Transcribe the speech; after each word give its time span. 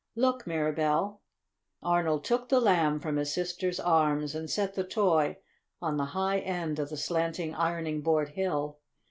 Look, 0.15 0.47
Mirabell!" 0.47 1.21
Arnold 1.83 2.23
took 2.25 2.49
the 2.49 2.59
Lamb 2.59 2.99
from 2.99 3.17
his 3.17 3.31
sister's 3.31 3.79
arms 3.79 4.33
and 4.33 4.49
set 4.49 4.73
the 4.73 4.83
toy 4.83 5.37
on 5.79 5.97
the 5.97 6.05
high 6.17 6.39
end 6.39 6.79
of 6.79 6.89
the 6.89 6.97
slanting 6.97 7.53
ironing 7.53 8.01
board 8.01 8.29
hill. 8.29 8.79